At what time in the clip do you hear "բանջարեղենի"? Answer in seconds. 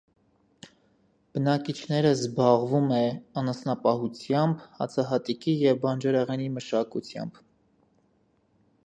5.85-6.49